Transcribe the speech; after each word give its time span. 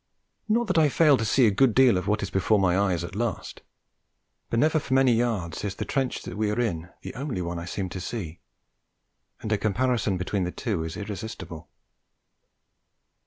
Not 0.49 0.65
that 0.65 0.79
I 0.79 0.89
fail 0.89 1.15
to 1.15 1.23
see 1.23 1.45
a 1.45 1.51
good 1.51 1.75
deal 1.75 1.95
of 1.95 2.07
what 2.07 2.23
is 2.23 2.31
before 2.31 2.57
my 2.57 2.75
eyes 2.75 3.03
at 3.03 3.15
last; 3.15 3.61
but 4.49 4.57
never 4.57 4.79
for 4.79 4.95
many 4.95 5.13
yards 5.13 5.63
is 5.63 5.75
the 5.75 5.85
trench 5.85 6.23
that 6.23 6.35
we 6.37 6.49
are 6.49 6.59
in 6.59 6.89
the 7.03 7.13
only 7.13 7.43
one 7.43 7.59
I 7.59 7.65
seem 7.65 7.87
to 7.89 8.01
see, 8.01 8.39
and 9.41 9.51
a 9.51 9.59
comparison 9.59 10.17
between 10.17 10.43
the 10.43 10.51
two 10.51 10.83
is 10.83 10.97
irresistible. 10.97 11.69